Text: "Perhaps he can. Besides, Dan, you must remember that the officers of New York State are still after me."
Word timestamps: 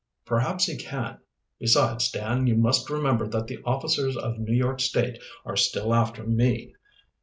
"Perhaps 0.25 0.65
he 0.65 0.77
can. 0.77 1.19
Besides, 1.59 2.09
Dan, 2.09 2.47
you 2.47 2.55
must 2.55 2.89
remember 2.89 3.27
that 3.27 3.45
the 3.45 3.59
officers 3.63 4.17
of 4.17 4.39
New 4.39 4.55
York 4.55 4.79
State 4.79 5.21
are 5.45 5.55
still 5.55 5.93
after 5.93 6.23
me." 6.25 6.73